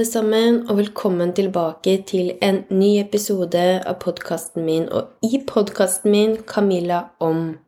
[0.00, 6.08] Alle sammen, og velkommen tilbake til en ny episode av podkasten min, og i podkasten
[6.14, 7.58] min Camilla om.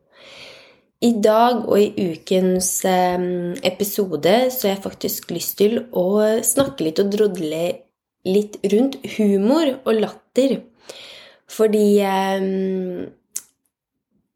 [1.05, 6.07] I dag og i ukens ehm, episode så har jeg faktisk lyst til å
[6.41, 7.61] snakke litt og drodle
[8.25, 10.55] litt rundt humor og latter.
[11.45, 13.05] Fordi ehm,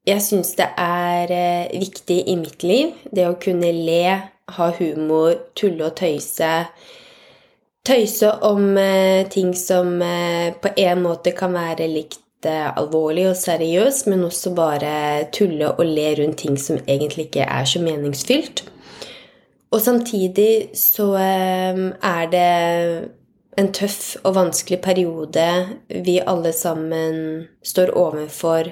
[0.05, 4.21] jeg syns det er eh, viktig i mitt liv, det å kunne le,
[4.59, 6.53] ha humor, tulle og tøyse
[7.87, 13.37] tøyse om eh, ting som eh, på en måte kan være likt eh, alvorlig og
[13.39, 18.65] seriøs, men også bare tulle og le rundt ting som egentlig ikke er så meningsfylt.
[19.71, 22.51] Og samtidig så er det
[23.59, 25.43] en tøff og vanskelig periode
[25.91, 27.17] vi alle sammen
[27.59, 28.69] står overfor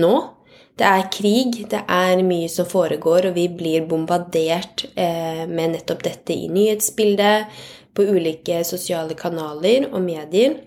[0.00, 0.14] nå.
[0.80, 6.32] Det er krig, det er mye som foregår, og vi blir bombardert med nettopp dette
[6.32, 7.52] i nyhetsbildet
[7.96, 10.60] på ulike sosiale kanaler og medier.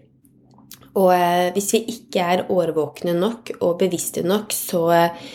[0.98, 5.30] Og eh, hvis vi ikke er årvåkne nok og bevisste nok, så eh,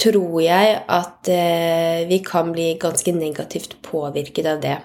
[0.00, 4.80] tror jeg at eh, vi kan bli ganske negativt påvirket av det.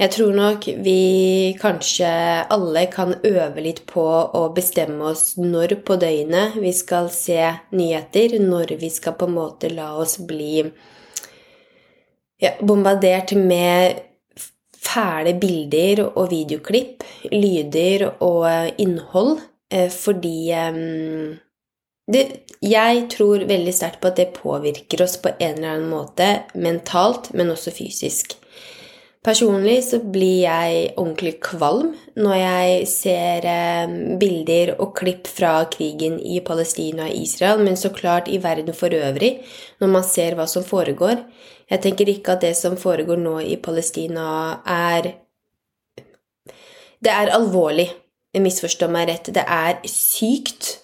[0.00, 2.08] Jeg tror nok vi kanskje
[2.48, 7.36] alle kan øve litt på å bestemme oss når på døgnet vi skal se
[7.76, 10.62] nyheter, når vi skal på en måte la oss bli
[12.40, 14.00] ja, bombardert med
[14.90, 19.38] fæle bilder og videoklipp, lyder og eh, innhold,
[19.72, 20.82] eh, fordi eh,
[22.10, 22.24] det,
[22.62, 27.32] Jeg tror veldig sterkt på at det påvirker oss på en eller annen måte, mentalt,
[27.34, 28.34] men også fysisk.
[29.20, 33.48] Personlig så blir jeg ordentlig kvalm når jeg ser
[34.20, 38.88] bilder og klipp fra krigen i Palestina og Israel, men så klart i verden for
[38.96, 39.42] øvrig,
[39.76, 41.20] når man ser hva som foregår.
[41.68, 45.12] Jeg tenker ikke at det som foregår nå i Palestina, er
[47.00, 47.88] Det er alvorlig.
[48.36, 49.30] Misforstå meg rett.
[49.34, 50.80] Det er sykt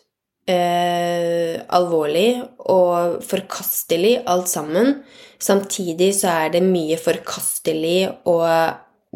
[0.48, 5.02] eh, alvorlig og forkastelig, alt sammen.
[5.42, 8.46] Samtidig så er det mye forkastelig og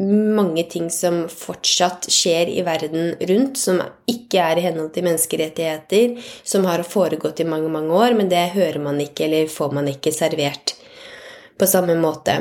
[0.01, 6.15] mange ting som fortsatt skjer i verden rundt, som ikke er i henhold til menneskerettigheter,
[6.47, 9.91] som har foregått i mange, mange år, men det hører man ikke eller får man
[9.91, 10.77] ikke servert
[11.61, 12.39] på samme måte.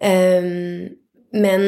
[0.00, 0.94] Um,
[1.34, 1.62] men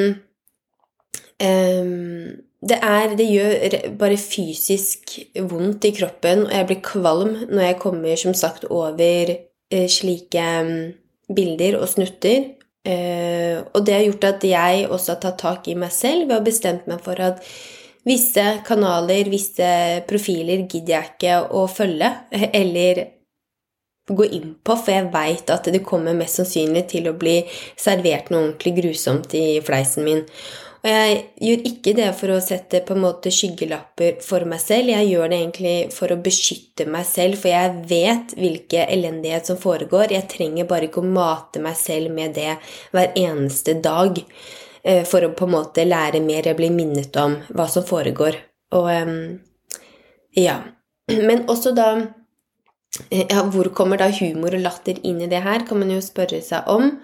[1.42, 7.62] um, det er Det gjør bare fysisk vondt i kroppen, og jeg blir kvalm når
[7.62, 9.34] jeg kommer, som sagt, over
[9.74, 10.94] uh, slike um,
[11.32, 12.52] bilder og snutter.
[12.86, 16.38] Uh, og det har gjort at jeg også har tatt tak i meg selv ved
[16.38, 17.42] å bestemt meg for at
[18.06, 19.68] visse kanaler, visse
[20.06, 22.12] profiler gidder jeg ikke å følge,
[22.54, 23.02] eller
[24.06, 27.40] gå inn på, for jeg veit at det kommer mest sannsynlig til å bli
[27.74, 30.22] servert noe ordentlig grusomt i fleisen min.
[30.86, 34.92] Og jeg gjør ikke det for å sette på en måte skyggelapper for meg selv,
[34.92, 39.58] jeg gjør det egentlig for å beskytte meg selv, for jeg vet hvilke elendighet som
[39.58, 40.14] foregår.
[40.14, 42.52] Jeg trenger bare ikke å mate meg selv med det
[42.94, 47.34] hver eneste dag eh, for å på en måte lære mer og bli minnet om
[47.50, 48.38] hva som foregår.
[48.78, 48.92] Og
[50.38, 50.60] ja.
[51.10, 51.90] Men også da
[53.10, 56.02] Eh, ja, hvor kommer da humor og latter inn i det her, kan man jo
[56.04, 56.96] spørre seg om.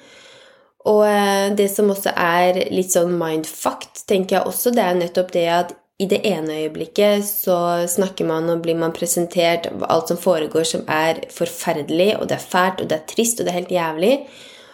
[0.91, 5.33] Og eh, det som også er litt sånn mindfucked, tenker jeg også, det er nettopp
[5.35, 7.57] det at i det ene øyeblikket så
[7.91, 12.49] snakker man og blir man presentert alt som foregår som er forferdelig, og det er
[12.49, 14.15] fælt, og det er trist, og det er helt jævlig.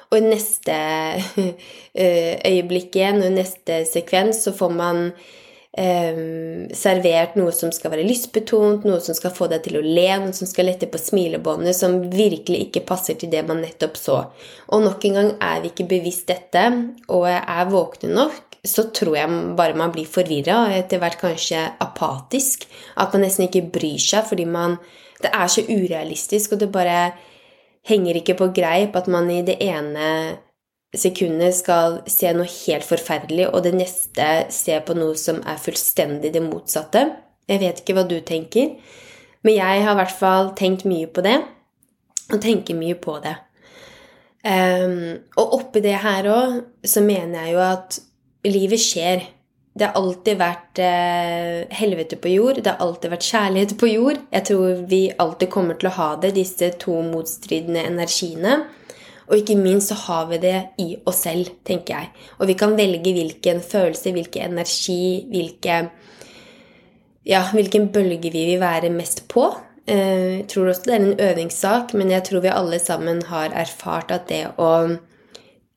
[0.08, 0.78] Og i neste
[2.02, 5.10] eh, øyeblikk igjen, og i neste sekvens, så får man
[5.78, 6.18] eh,
[6.76, 10.34] servert noe som skal være lystbetont, noe som skal få deg til å le, noe
[10.36, 14.18] som skal lette på smilebåndet, som virkelig ikke passer til det man nettopp så.
[14.74, 16.64] Og nok en gang er vi ikke bevisst dette,
[17.14, 21.62] og er våkne nok, så tror jeg bare man blir forvirra og etter hvert kanskje
[21.80, 22.66] apatisk.
[22.98, 24.80] At man nesten ikke bryr seg fordi man
[25.18, 27.10] Det er så urealistisk, og det bare
[27.90, 30.38] henger ikke på greip at man i det ene
[30.96, 36.32] sekundet skal se noe helt forferdelig, og det neste se på noe som er fullstendig
[36.34, 37.04] det motsatte.
[37.48, 38.76] Jeg vet ikke hva du tenker,
[39.44, 41.36] men jeg har i hvert fall tenkt mye på det,
[42.32, 43.36] og tenker mye på det.
[44.48, 47.98] Um, og oppi det her òg så mener jeg jo at
[48.48, 49.26] livet skjer.
[49.78, 54.18] Det har alltid vært eh, helvete på jord, det har alltid vært kjærlighet på jord.
[54.34, 58.56] Jeg tror vi alltid kommer til å ha det, disse to motstridende energiene.
[59.28, 62.26] Og ikke minst så har vi det i oss selv, tenker jeg.
[62.38, 65.80] Og vi kan velge hvilken følelse, hvilken energi, hvilke,
[67.28, 69.50] ja, hvilken bølge vi vil være mest på.
[69.88, 73.52] Eh, jeg tror også det er en øvingssak, men jeg tror vi alle sammen har
[73.52, 74.72] erfart at det å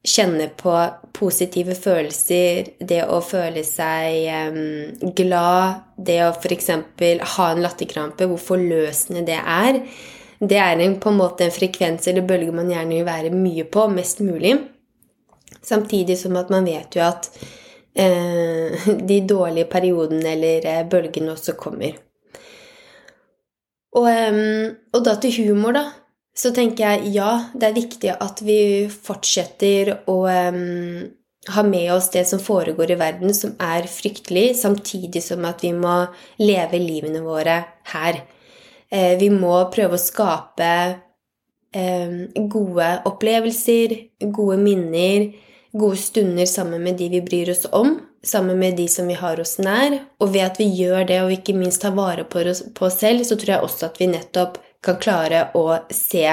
[0.01, 0.73] kjenne på
[1.13, 6.71] positive følelser, det å føle seg um, glad, det å f.eks.
[7.35, 9.83] ha en latterkrampe, hvor forløsende det er,
[10.41, 13.65] det er en, på en måte en frekvens eller bølge man gjerne vil være mye
[13.69, 14.55] på, mest mulig.
[15.61, 17.29] Samtidig som at man vet jo at
[17.93, 21.97] eh, de dårlige periodene eller eh, bølgene også kommer.
[23.95, 24.43] Og, eh,
[24.95, 25.87] og da til humor, da
[26.37, 28.59] så tenker jeg ja, det er viktig at vi
[28.91, 30.59] fortsetter å eh,
[31.51, 35.73] ha med oss det som foregår i verden, som er fryktelig, samtidig som at vi
[35.75, 36.03] må
[36.41, 37.57] leve livene våre
[37.93, 38.21] her.
[38.91, 40.71] Eh, vi må prøve å skape
[41.71, 42.15] eh,
[42.51, 43.95] gode opplevelser,
[44.35, 45.29] gode minner,
[45.71, 47.95] gode stunder sammen med de vi bryr oss om,
[48.27, 49.95] sammen med de som vi har oss nær.
[50.19, 52.65] Og ved at vi gjør det, og ikke minst tar vare på oss,
[52.97, 55.65] selv, så tror jeg også at vi nettopp kan klare å
[55.95, 56.27] se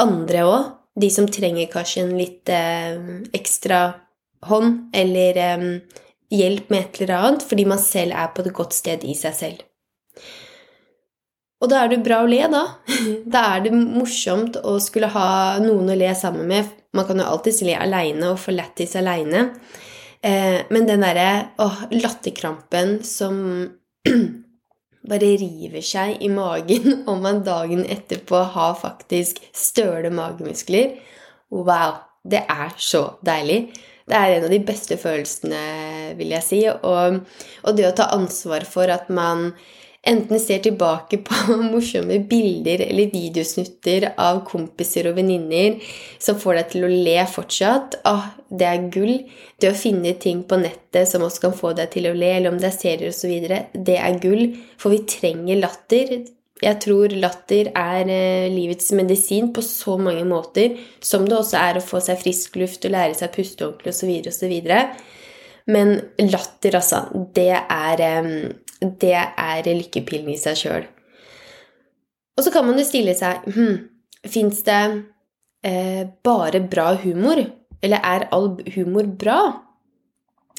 [0.00, 0.68] andre òg.
[1.00, 2.98] De som trenger kanskje en litt eh,
[3.36, 3.84] ekstra
[4.50, 5.38] hånd eller
[6.34, 9.36] hjelp med et eller annet, fordi man selv er på et godt sted i seg
[9.36, 9.69] selv.
[11.60, 12.64] Og da er det bra å le, da.
[13.28, 16.70] Da er det morsomt å skulle ha noen å le sammen med.
[16.96, 19.50] Man kan jo alltids le aleine og få lættis aleine.
[20.24, 21.52] Eh, men den derre
[21.92, 23.36] latterkrampen som
[25.10, 30.96] bare river seg i magen om man dagen etterpå har faktisk støle magemuskler.
[31.52, 32.06] Wow!
[32.20, 33.70] Det er så deilig.
[34.04, 35.60] Det er en av de beste følelsene,
[36.18, 36.58] vil jeg si.
[36.68, 37.20] Og,
[37.64, 39.54] og det å ta ansvar for at man
[40.06, 45.76] enten ser tilbake på morsomme bilder eller videosnutter av kompiser og venninner
[46.22, 48.00] som får deg til å le fortsatt.
[48.08, 49.14] Åh, det er gull.
[49.60, 52.54] Det å finne ting på nettet som også kan få deg til å le, eller
[52.54, 53.48] om det er serier osv.,
[53.90, 54.46] det er gull.
[54.80, 56.16] For vi trenger latter.
[56.60, 61.78] Jeg tror latter er eh, livets medisin på så mange måter, som det også er
[61.78, 64.10] å få seg frisk luft og lære seg å puste ordentlig osv.
[64.32, 65.06] osv.
[65.70, 67.06] Men latter, altså,
[67.36, 68.28] det er eh,
[68.80, 70.88] det er lykkepillen i seg sjøl.
[72.38, 73.80] Og så kan man jo stille seg hm,
[74.28, 74.80] Fins det
[75.64, 77.40] eh, bare bra humor?
[77.80, 79.40] Eller er all humor bra?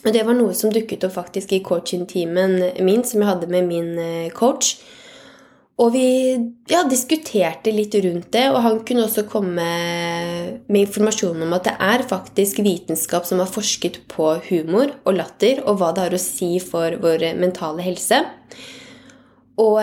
[0.01, 3.67] Og det var noe som dukket opp faktisk i coaching-teamen min, som jeg hadde med
[3.69, 4.79] min eh, coach.
[5.81, 6.07] Og vi
[6.69, 9.65] ja, diskuterte litt rundt det, og han kunne også komme
[10.67, 15.63] med informasjon om at det er faktisk vitenskap som har forsket på humor og latter,
[15.65, 18.21] og hva det har å si for vår mentale helse.
[19.61, 19.81] Og,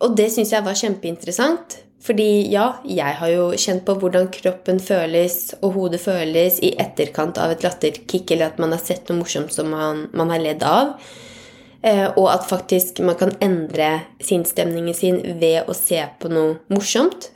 [0.00, 1.80] og det syns jeg var kjempeinteressant.
[2.04, 7.40] Fordi ja, jeg har jo kjent på hvordan kroppen føles og hodet føles i etterkant
[7.40, 10.66] av et latterkick, eller at man har sett noe morsomt som man, man har ledd
[10.68, 10.98] av.
[11.84, 13.88] Eh, og at faktisk man kan endre
[14.24, 17.28] sinnsstemningen sin ved å se på noe morsomt.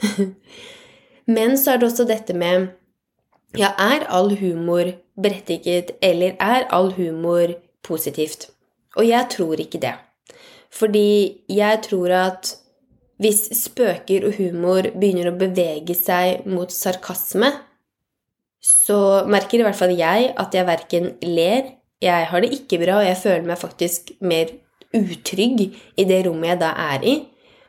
[1.36, 2.70] Men så er det også dette med
[3.56, 8.50] Ja, er all humor berettiget, eller er all humor positivt?
[8.96, 9.94] Og jeg tror ikke det.
[10.72, 12.52] Fordi jeg tror at
[13.18, 17.50] hvis spøker og humor begynner å bevege seg mot sarkasme,
[18.60, 23.00] så merker i hvert fall jeg at jeg verken ler jeg har det ikke bra,
[23.00, 24.52] og jeg føler meg faktisk mer
[24.94, 27.16] utrygg i det rommet jeg da er i.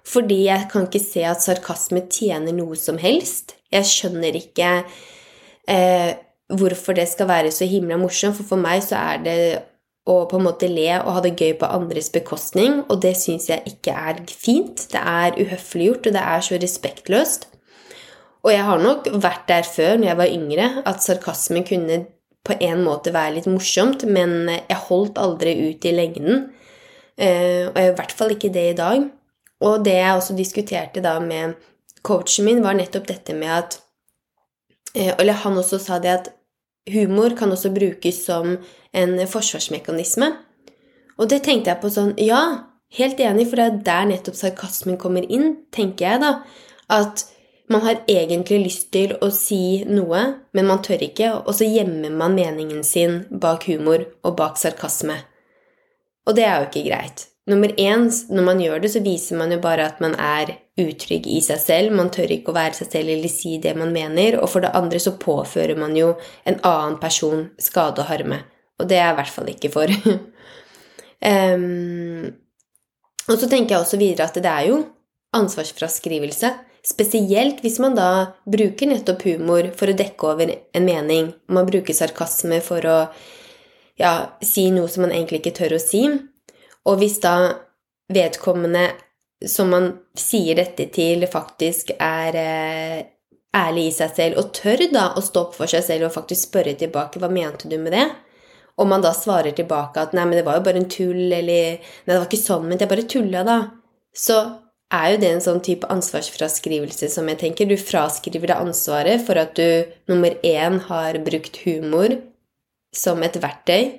[0.09, 3.55] Fordi jeg kan ikke se at sarkasme tjener noe som helst.
[3.73, 4.69] Jeg skjønner ikke
[5.69, 6.13] eh,
[6.49, 9.39] hvorfor det skal være så himla morsomt, for for meg så er det
[10.09, 13.49] å på en måte le og ha det gøy på andres bekostning, og det syns
[13.51, 14.87] jeg ikke er fint.
[14.89, 17.49] Det er uhøfliggjort, og det er så respektløst.
[18.45, 21.99] Og jeg har nok vært der før, når jeg var yngre, at sarkasme kunne
[22.47, 26.49] på en måte være litt morsomt, men jeg holdt aldri ut i lengden.
[27.19, 29.05] Eh, og jeg er i hvert fall ikke det i dag.
[29.65, 31.57] Og det jeg også diskuterte da med
[32.05, 33.79] coachen min, var nettopp dette med at
[34.95, 36.29] eh, Eller han også sa det at
[36.89, 38.55] humor kan også brukes som
[38.93, 40.31] en forsvarsmekanisme.
[41.19, 44.97] Og det tenkte jeg på sånn Ja, helt enig, for det er der nettopp sarkasmen
[44.97, 46.31] kommer inn, tenker jeg, da.
[46.89, 47.27] At
[47.69, 50.21] man har egentlig lyst til å si noe,
[50.57, 55.19] men man tør ikke, og så gjemmer man meningen sin bak humor og bak sarkasme.
[56.25, 57.27] Og det er jo ikke greit.
[57.49, 61.25] Nummer én, når man gjør det, så viser man jo bare at man er utrygg
[61.29, 61.95] i seg selv.
[61.97, 64.37] Man tør ikke å være seg selv eller si det man mener.
[64.37, 66.11] Og for det andre så påfører man jo
[66.45, 68.43] en annen person skade og harme.
[68.79, 69.95] Og det er jeg i hvert fall ikke for.
[71.25, 72.29] um,
[73.29, 74.83] og så tenker jeg også videre at det er jo
[75.39, 76.53] ansvarsfraskrivelse.
[76.85, 78.09] Spesielt hvis man da
[78.47, 81.33] bruker nettopp humor for å dekke over en mening.
[81.51, 82.97] Man bruker sarkasme for å
[83.99, 86.05] ja, si noe som man egentlig ikke tør å si.
[86.87, 87.35] Og hvis da
[88.09, 88.87] vedkommende
[89.47, 93.01] som man sier dette til, faktisk er eh,
[93.55, 96.49] ærlig i seg selv og tør da å stå opp for seg selv og faktisk
[96.49, 98.07] spørre tilbake hva mente du med det,
[98.79, 101.79] og man da svarer tilbake at 'nei, men det var jo bare en tull', eller
[101.79, 103.57] 'nei, det var ikke sånn, men jeg bare tulla', da,
[104.15, 104.37] så
[104.93, 107.69] er jo det en sånn type ansvarsfraskrivelse som jeg tenker.
[107.69, 112.17] Du fraskriver deg ansvaret for at du nummer én har brukt humor
[112.95, 113.91] som et verktøy,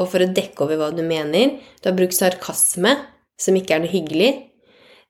[0.00, 1.60] og for å dekke over hva du mener.
[1.80, 2.96] Du har brukt sarkasme,
[3.40, 4.32] som ikke er noe hyggelig.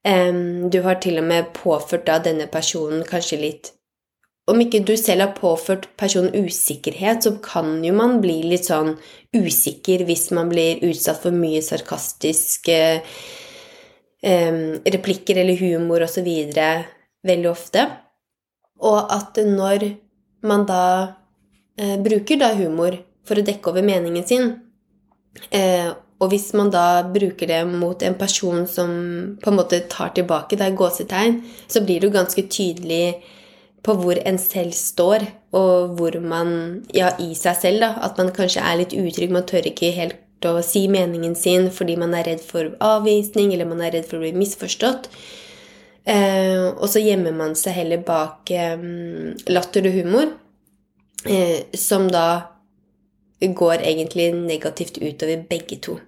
[0.04, 3.70] du har til og med påført da denne personen kanskje litt
[4.50, 8.92] om ikke du selv har påført personen usikkerhet, så kan jo man bli litt sånn
[9.32, 13.00] usikker hvis man blir utsatt for mye sarkastisk eh,
[14.24, 16.28] replikker eller humor osv.
[17.24, 17.84] veldig ofte.
[18.80, 19.90] Og at når
[20.42, 20.84] man da
[21.78, 24.50] eh, bruker da humor for å dekke over meningen sin,
[25.50, 28.90] eh, og hvis man da bruker det mot en person som
[29.42, 33.06] på en måte tar tilbake, det gåsetegn, så blir det jo ganske tydelig
[33.84, 37.90] på hvor en selv står, og hvor man Ja, i seg selv, da.
[38.06, 39.30] At man kanskje er litt utrygg.
[39.34, 43.68] Man tør ikke helt å si meningen sin fordi man er redd for avvisning, eller
[43.68, 45.08] man er redd for å bli misforstått.
[46.04, 48.76] Eh, og så gjemmer man seg heller bak eh,
[49.48, 50.34] latter og humor,
[51.24, 52.26] eh, som da
[53.40, 55.98] går egentlig negativt utover begge to.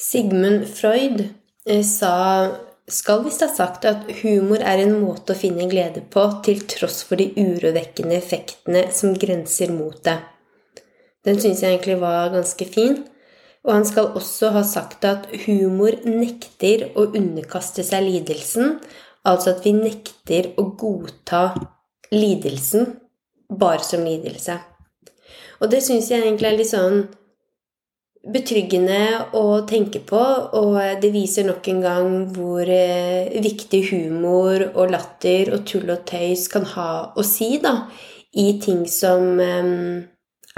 [0.00, 1.28] Sigmund Freud
[1.66, 2.48] Eh, sa
[2.92, 7.02] skal visst ha sagt at humor er en måte å finne glede på til tross
[7.06, 10.18] for de urovekkende effektene som grenser mot det.
[11.26, 13.02] Den syns jeg egentlig var ganske fin.
[13.66, 18.78] Og han skal også ha sagt at humor nekter å underkaste seg lidelsen,
[19.28, 21.42] altså at vi nekter å godta
[22.14, 22.94] lidelsen
[23.50, 24.56] bare som lidelse.
[25.60, 27.02] Og det syns jeg egentlig er litt sånn
[28.20, 29.00] betryggende
[29.32, 30.20] å tenke på,
[30.60, 36.04] og det viser nok en gang hvor eh, viktig humor og latter og tull og
[36.08, 37.88] tøys kan ha å si da,
[38.36, 39.72] i ting som eh,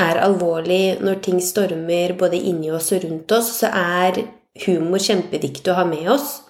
[0.03, 0.99] er alvorlig.
[1.07, 4.25] Når ting stormer både inni oss og rundt oss, så er
[4.67, 6.41] humor kjempeviktig å ha med oss.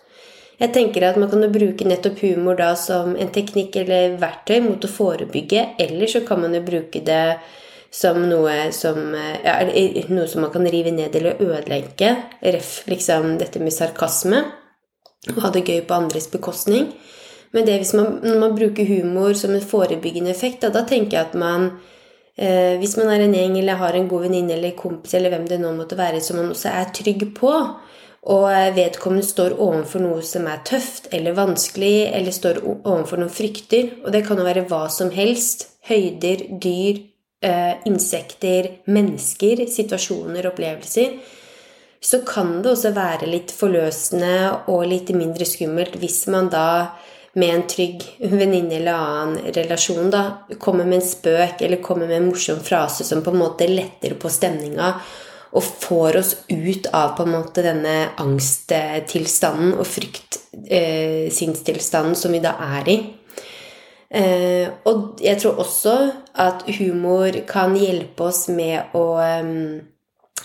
[0.62, 4.84] Jeg tenker at Man kan bruke nettopp humor da som en teknikk eller verktøy mot
[4.84, 7.24] å forebygge, eller så kan man jo bruke det
[7.92, 9.12] som noe som,
[9.44, 9.58] ja,
[10.08, 12.14] noe som man kan rive ned eller ødelegge.
[12.40, 14.40] Ref liksom dette med sarkasme.
[15.34, 16.88] Og ha det gøy på andres bekostning.
[17.52, 21.34] Men man, når man bruker humor som en forebyggende effekt, da, da tenker jeg at
[21.34, 21.68] man
[22.36, 25.44] eh, Hvis man er en gjeng eller har en god venninne eller kompis eller hvem
[25.50, 27.52] det nå måtte være, som man også er trygg på,
[28.32, 33.98] og vedkommende står overfor noe som er tøft eller vanskelig, eller står overfor noen frykter,
[34.06, 37.11] og det kan jo være hva som helst høyder, dyr, Eh,
[37.88, 41.16] insekter, mennesker, situasjoner, opplevelser,
[42.02, 46.66] så kan det også være litt forløsende og litt mindre skummelt hvis man da
[47.38, 50.22] med en trygg venninne eller annen relasjon da,
[50.60, 54.14] kommer med en spøk eller kommer med en morsom frase som på en måte letter
[54.20, 54.88] på stemninga
[55.52, 62.40] og får oss ut av på en måte denne angsttilstanden og fryktsinstilstanden eh, som vi
[62.44, 62.96] da er i.
[64.12, 65.94] Eh, og jeg tror også
[66.44, 69.78] at humor kan hjelpe oss med å um,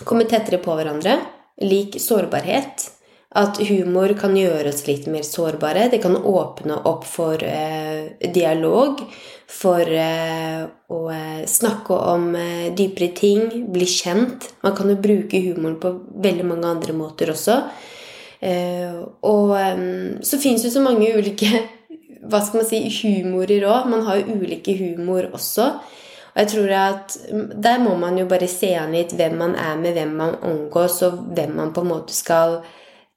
[0.08, 1.18] komme tettere på hverandre.
[1.60, 2.86] Lik sårbarhet.
[3.36, 5.90] At humor kan gjøre oss litt mer sårbare.
[5.92, 9.02] Det kan åpne opp for eh, dialog,
[9.52, 14.48] for eh, å eh, snakke om eh, dypere ting, bli kjent.
[14.64, 15.92] Man kan jo bruke humoren på
[16.24, 17.60] veldig mange andre måter også.
[18.40, 18.96] Eh,
[19.28, 19.52] og
[20.24, 21.66] så fins det så mange ulike
[22.28, 23.88] hva skal man si, humorer òg.
[23.90, 25.68] Man har jo ulike humor også.
[26.34, 27.14] Og jeg tror at
[27.64, 31.00] der må man jo bare se an litt hvem man er med, hvem man omgås,
[31.02, 32.60] og hvem man på en måte skal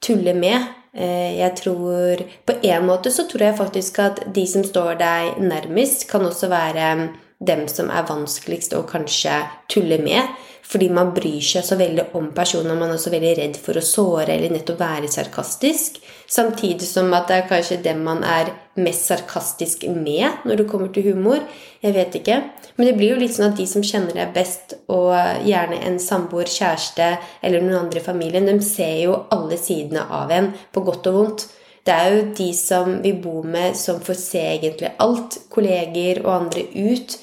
[0.02, 0.72] tulle med.
[0.94, 5.38] Eh, jeg tror På en måte så tror jeg faktisk at de som står deg
[5.40, 7.10] nærmest, kan også være
[7.42, 10.40] dem som er vanskeligst å kanskje tulle med.
[10.72, 13.84] Fordi man bryr seg så veldig om personen, man er også veldig redd for å
[13.84, 15.98] såre eller nettopp være sarkastisk.
[16.32, 20.94] Samtidig som at det er kanskje dem man er mest sarkastisk med når det kommer
[20.94, 21.42] til humor.
[21.84, 22.38] Jeg vet ikke.
[22.78, 25.12] Men det blir jo litt sånn at de som kjenner deg best, og
[25.44, 27.10] gjerne en samboer, kjæreste
[27.44, 31.18] eller noen andre i familien, de ser jo alle sidene av en, på godt og
[31.18, 31.50] vondt.
[31.86, 35.40] Det er jo de som vi bor med, som får se egentlig alt.
[35.50, 37.18] Kolleger og andre ut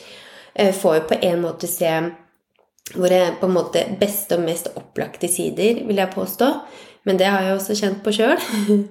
[0.54, 1.92] eh, får jo på en måte se
[2.96, 6.52] våre på en måte beste og mest opplagte sider, vil jeg påstå.
[7.06, 8.38] Men det har jeg også kjent på sjøl.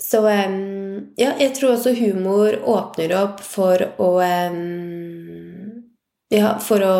[0.00, 4.12] Så ja, jeg tror også humor åpner opp for å
[6.30, 6.94] Ja, for å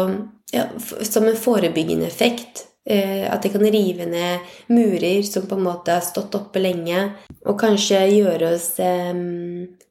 [0.53, 0.67] ja,
[1.07, 6.05] Som en forebyggende effekt at det kan rive ned murer som på en måte har
[6.05, 7.11] stått oppe lenge,
[7.45, 9.13] og kanskje gjøre oss eh,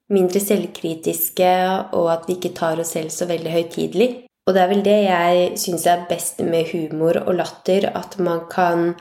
[0.10, 1.53] mindre selvkritiske,
[1.93, 4.10] og at vi ikke tar oss selv så veldig høytidelig.
[4.48, 8.48] Og det er vel det jeg syns er best med humor og latter, at man
[8.50, 8.96] kan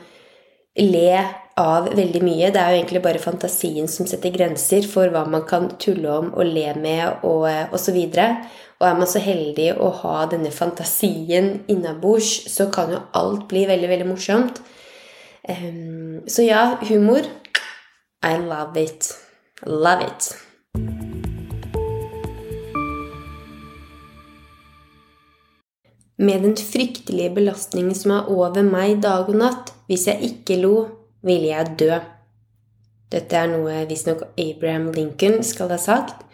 [0.78, 1.12] le
[1.58, 2.50] av veldig mye.
[2.52, 6.28] Det er jo egentlig bare fantasien som setter grenser for hva man kan tulle om
[6.34, 7.96] og le med og osv.
[7.96, 8.28] Og,
[8.78, 13.64] og er man så heldig å ha denne fantasien innabords, så kan jo alt bli
[13.66, 14.60] veldig, veldig morsomt.
[15.48, 17.26] Um, så ja, humor
[18.22, 19.10] I love it.
[19.66, 20.28] Love it.
[26.18, 30.76] Med den fryktelige belastningen som er over meg dag og natt, hvis jeg ikke lo,
[31.22, 31.98] ville jeg dø.
[33.10, 36.26] Dette er noe visstnok Abraham Lincoln skal ha sagt.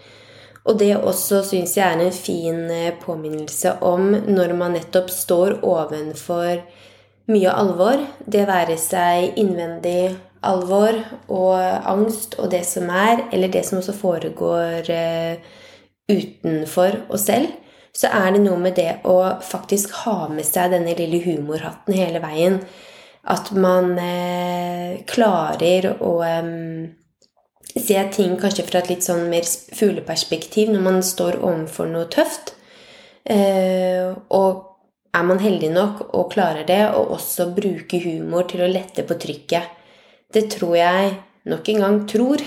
[0.64, 5.58] Og det også syns jeg er en fin eh, påminnelse om når man nettopp står
[5.60, 6.62] ovenfor
[7.32, 10.96] mye alvor, det være seg innvendig alvor
[11.32, 15.36] og angst og det som er, eller det som også foregår eh,
[16.08, 17.52] utenfor oss selv,
[17.94, 22.20] så er det noe med det å faktisk ha med seg denne lille humorhatten hele
[22.24, 22.58] veien.
[23.30, 26.16] At man eh, klarer å
[27.74, 32.08] eh, ser ting kanskje fra et litt sånn mer fugleperspektiv når man står overfor noe
[32.12, 32.54] tøft.
[33.24, 34.62] Eh, og
[35.14, 39.18] er man heldig nok og klarer det, og også bruke humor til å lette på
[39.20, 39.70] trykket.
[40.34, 41.14] Det tror jeg
[41.50, 42.42] nok en gang tror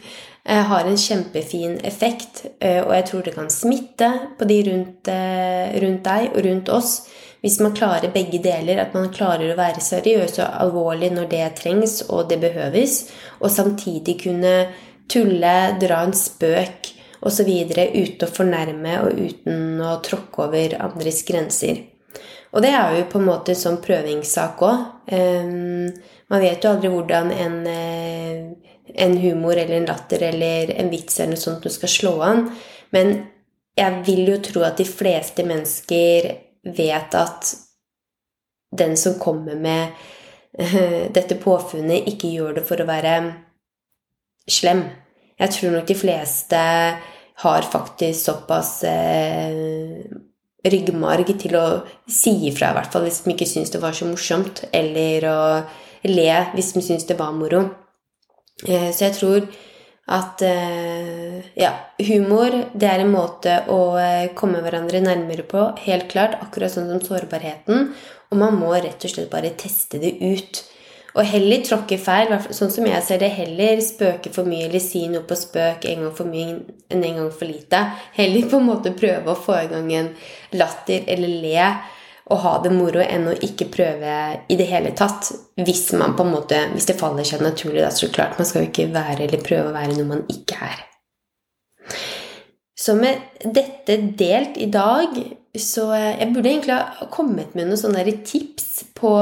[0.70, 5.76] har en kjempefin effekt, eh, og jeg tror det kan smitte på de rundt, eh,
[5.82, 6.92] rundt deg og rundt oss
[7.42, 11.44] hvis man klarer begge deler, at man klarer å være seriøs og alvorlig når det
[11.60, 13.00] trengs og det behøves,
[13.38, 14.54] og samtidig kunne
[15.08, 17.50] tulle, dra en spøk osv.
[17.50, 21.84] uten å fornærme og uten å tråkke over andres grenser.
[22.52, 24.84] Og det er jo på en måte en sånn prøvingssak òg.
[25.12, 25.88] Ehm,
[26.32, 31.20] man vet jo aldri hvordan en, eh, en, humor eller en latter eller en vits
[31.20, 32.46] eller noe sånt du skal slå an.
[32.90, 33.28] Men
[33.76, 36.30] jeg vil jo tro at de fleste mennesker
[36.64, 37.52] vet at
[38.78, 39.94] den som kommer med
[40.60, 43.14] uh, dette påfunnet, ikke gjør det for å være
[44.48, 44.82] slem.
[45.38, 46.58] Jeg tror nok de fleste
[47.38, 50.00] har faktisk såpass eh,
[50.66, 51.66] ryggmarg til å
[52.10, 55.38] si ifra, i hvert fall hvis de ikke syns det var så morsomt, eller å
[56.10, 57.62] le hvis de syns det var moro.
[58.66, 59.46] Eh, så jeg tror
[60.08, 66.08] at eh, ja, humor det er en måte å eh, komme hverandre nærmere på, helt
[66.12, 66.38] klart.
[66.40, 67.92] Akkurat sånn som sårbarheten.
[68.32, 70.62] Og man må rett og slett bare teste det ut.
[71.18, 73.30] Og heller tråkke feil, sånn som jeg ser det.
[73.36, 76.56] Heller spøke for mye eller si noe på spøk en gang for mye
[76.92, 77.80] enn en gang for lite.
[78.16, 80.12] Heller på en måte prøve å få i gang en
[80.56, 81.70] latter eller le
[82.28, 84.14] å ha det moro enn å ikke prøve
[84.48, 85.30] i det hele tatt.
[85.56, 88.36] Hvis man på en måte, hvis det faller seg naturlig, da, så klart.
[88.40, 90.84] Man skal jo ikke være eller prøve å være noe man ikke er.
[92.78, 95.16] Så med dette delt i dag,
[95.58, 99.14] så jeg burde egentlig ha kommet med noen sånne tips på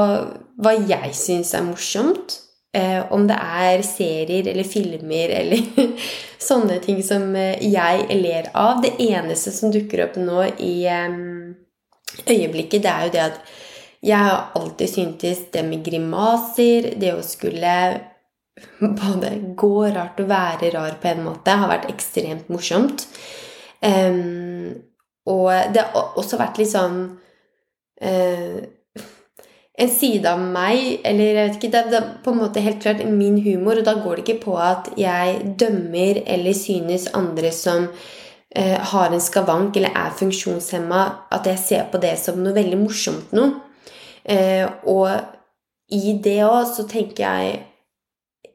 [0.61, 2.41] hva jeg syns er morsomt.
[2.75, 5.63] Eh, om det er serier eller filmer eller
[6.49, 8.83] sånne ting som jeg ler av.
[8.83, 10.75] Det eneste som dukker opp nå i
[12.27, 13.39] øyeblikket, det er jo det at
[14.07, 17.73] jeg har alltid syntes det med grimaser, det å skulle
[19.01, 23.07] både gå rart og være rar på en måte, har vært ekstremt morsomt.
[23.81, 24.73] Um,
[25.27, 26.97] og det har også vært litt sånn
[28.01, 28.57] uh,
[29.77, 33.03] En side av meg Eller jeg vet ikke, det, er på en måte helt klart
[33.05, 37.85] min humor, og da går det ikke på at jeg dømmer eller synes andre som
[38.55, 41.01] har en skavank eller er funksjonshemma,
[41.35, 43.51] at jeg ser på det som noe veldig morsomt noe.
[44.27, 45.07] Eh, og
[45.95, 47.57] i det òg så tenker jeg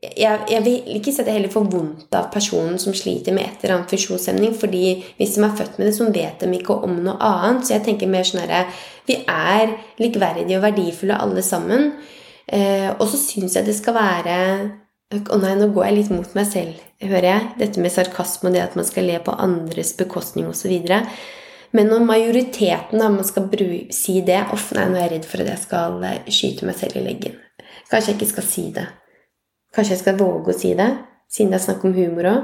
[0.02, 3.44] jeg, jeg, vil ikke si at jeg heller får vondt av personen som sliter med
[3.46, 6.74] et eller annet funksjonshemning, fordi hvis de er født med det, så vet de ikke
[6.88, 7.62] om noe annet.
[7.62, 8.64] Så jeg tenker mer sånn herre
[9.06, 11.92] Vi er likeverdige og verdifulle alle sammen.
[12.50, 14.36] Eh, og så syns jeg det skal være
[15.30, 17.50] å nei, nå går jeg litt mot meg selv, hører jeg.
[17.60, 20.72] Dette med sarkasme og det at man skal le på andres bekostning osv.
[21.72, 23.48] Men når majoriteten av man skal
[23.94, 26.76] si det Uff, nei, nå er jeg redd for at jeg skal eh, skyte meg
[26.76, 27.38] selv i leggen.
[27.90, 28.88] Kanskje jeg ikke skal si det.
[29.72, 30.90] Kanskje jeg skal våge å si det,
[31.32, 32.42] siden det er snakk om humor òg.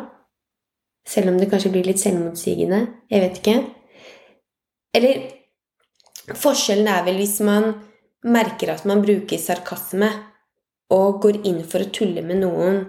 [1.09, 2.81] Selv om det kanskje blir litt selvmotsigende.
[3.09, 3.59] Jeg vet ikke.
[4.97, 5.27] Eller
[6.37, 7.71] Forskjellen er vel hvis man
[8.29, 10.11] merker at man bruker sarkasme
[10.93, 12.83] og går inn for å tulle med noen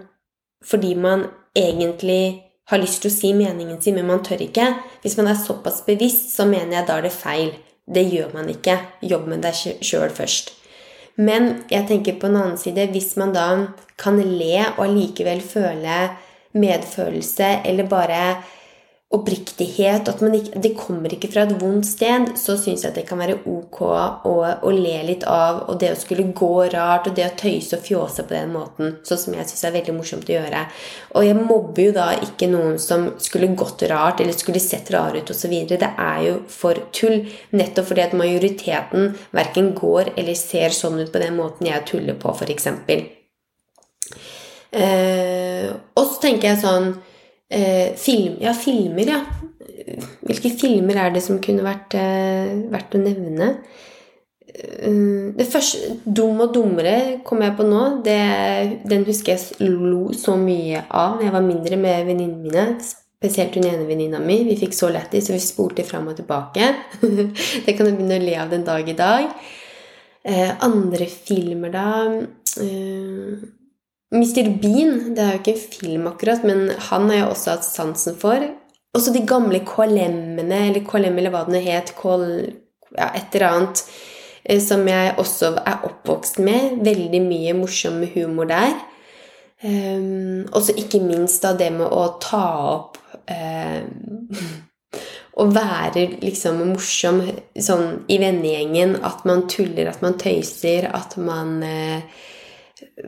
[0.66, 1.24] fordi man
[1.56, 4.66] egentlig har lyst til å si meningen sin, men man tør ikke.
[5.02, 7.52] Hvis man er såpass bevisst, så mener jeg da er det feil.
[7.90, 8.76] Det gjør man ikke.
[9.02, 10.54] Jobb med deg sjøl først.
[11.20, 13.48] Men jeg tenker på en annen side, hvis man da
[14.00, 15.96] kan le og allikevel føle
[16.56, 18.22] medfølelse eller bare
[19.10, 23.02] oppriktighet, at ikke, det kommer ikke fra et vondt sted, så syns jeg at det
[23.08, 25.64] kan være ok å, å, le litt av.
[25.72, 28.94] Og det å skulle gå rart, og det å tøyse og fjåse på den måten,
[29.06, 30.62] sånn som jeg syns er veldig morsomt å gjøre.
[31.18, 35.18] Og jeg mobber jo da ikke noen som skulle gått rart eller skulle sett rar
[35.18, 35.58] ut osv.
[35.74, 37.24] Det er jo for tull.
[37.50, 42.14] Nettopp fordi at majoriteten verken går eller ser sånn ut på den måten jeg tuller
[42.14, 42.70] på, f.eks.
[44.70, 46.92] Eh, og så tenker jeg sånn
[47.50, 49.20] Eh, film, ja, filmer, ja.
[50.22, 53.48] Hvilke filmer er det som kunne vært eh, verdt å nevne?
[54.46, 57.82] Eh, det første, 'Dum og dummere' kom jeg på nå.
[58.06, 58.20] Det,
[58.86, 62.66] den husker jeg lo så mye av da jeg var mindre med venninnene mine.
[63.20, 64.38] Spesielt hun ene venninna mi.
[64.46, 66.70] Vi fikk så lættis, så vi spolte fram og tilbake.
[67.66, 69.26] det kan du begynne å le av den dag i dag.
[70.24, 71.88] Eh, andre filmer, da
[72.62, 73.42] eh,
[74.10, 74.48] Mr.
[74.58, 78.16] Bean det er jo ikke en film, akkurat, men han har jeg også hatt sansen
[78.18, 78.42] for.
[78.96, 82.24] Også de gamle KLM-ene, eller KLM, eller hva det het, KL,
[82.96, 83.82] ja, et eller annet,
[84.42, 86.80] eh, som jeg også er oppvokst med.
[86.86, 88.74] Veldig mye morsom humor der.
[89.62, 92.94] Um, også ikke minst da det med å ta opp
[93.28, 94.38] um,
[95.40, 97.20] Å være liksom morsom
[97.60, 98.96] sånn i vennegjengen.
[99.06, 102.24] At man tuller, at man tøyser, at man uh,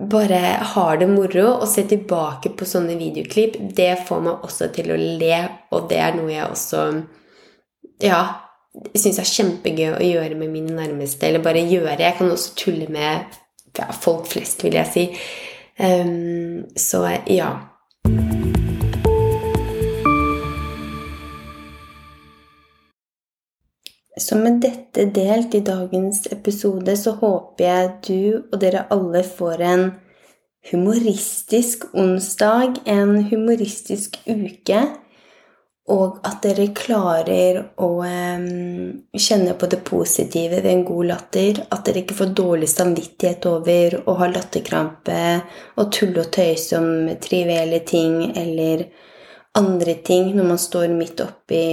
[0.01, 0.41] bare
[0.75, 1.49] har det moro.
[1.63, 5.43] Å se tilbake på sånne videoklipp, det får meg også til å le,
[5.75, 6.87] og det er noe jeg også
[8.03, 8.23] ja,
[8.97, 11.29] syns er kjempegøy å gjøre med mine nærmeste.
[11.29, 12.01] Eller bare gjøre.
[12.01, 13.39] Jeg kan også tulle med
[13.79, 15.07] ja, folk flest, vil jeg si.
[15.83, 17.53] Um, så ja.
[24.23, 28.19] Så med dette delt i dagens episode så håper jeg du
[28.53, 29.87] og dere alle får en
[30.71, 34.83] humoristisk onsdag, en humoristisk uke,
[35.91, 37.89] og at dere klarer å
[39.19, 41.59] kjenne på det positive ved en god latter.
[41.75, 45.25] At dere ikke får dårlig samvittighet over å ha latterkrampe
[45.75, 48.87] og tulle og tøyse om trivielle ting eller
[49.59, 51.65] andre ting når man står midt oppi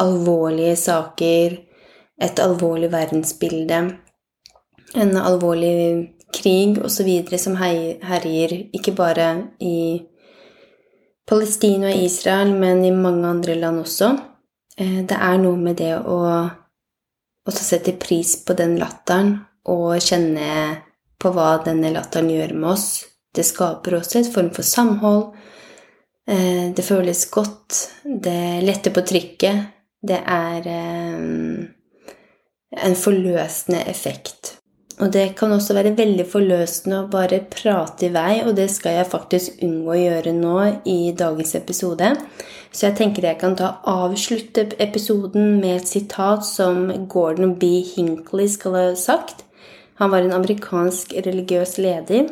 [0.00, 1.58] alvorlige saker,
[2.22, 3.78] et alvorlig verdensbilde,
[4.94, 7.10] en alvorlig krig osv.
[7.38, 9.28] som herjer ikke bare
[9.60, 10.02] i
[11.26, 14.10] Palestina og Israel, men i mange andre land også.
[14.78, 16.18] Eh, det er noe med det å
[17.44, 19.36] også sette pris på den latteren
[19.70, 20.82] og kjenne
[21.20, 22.88] på hva denne latteren gjør med oss.
[23.34, 25.32] Det skaper også et form for samhold.
[26.28, 27.80] Eh, det føles godt.
[28.04, 29.73] Det letter på trykket.
[30.04, 31.64] Det er eh,
[32.88, 34.58] en forløsende effekt.
[35.02, 39.00] Og det kan også være veldig forløsende å bare prate i vei, og det skal
[39.00, 40.58] jeg faktisk unngå å gjøre nå
[40.90, 42.12] i dagens episode.
[42.70, 47.80] Så jeg tenker jeg kan ta avslutte episoden med et sitat som Gordon B.
[47.86, 49.42] Hinckley skal ha sagt.
[49.98, 52.30] Han var en amerikansk religiøs leder,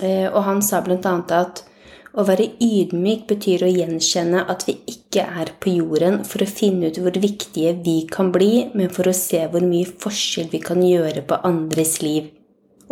[0.00, 1.64] eh, og han sa blant annet at
[2.14, 6.90] å være ydmyk betyr å gjenkjenne at vi ikke er på jorden for å finne
[6.90, 10.82] ut hvor viktige vi kan bli, men for å se hvor mye forskjell vi kan
[10.84, 12.30] gjøre på andres liv.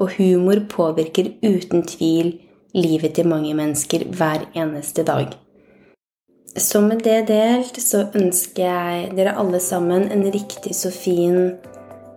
[0.00, 2.34] Og humor påvirker uten tvil
[2.74, 5.36] livet til mange mennesker hver eneste dag.
[6.56, 11.54] Så med det delt så ønsker jeg dere alle sammen en riktig så fin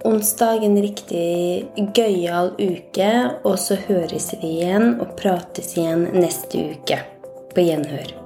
[0.05, 1.65] onsdag en riktig
[1.97, 3.13] gøyal uke,
[3.43, 7.01] og så høres vi igjen og prates igjen neste uke.
[7.55, 8.24] På gjenhør.